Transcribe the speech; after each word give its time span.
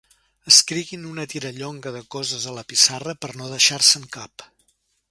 Escriguin 0.51 1.03
una 1.09 1.25
tirallonga 1.33 1.93
de 1.99 2.03
coses 2.17 2.49
a 2.53 2.57
la 2.59 2.67
pissarra 2.73 3.17
per 3.23 3.35
no 3.43 3.55
deixar-se'n 3.57 4.13
cap. 4.19 4.51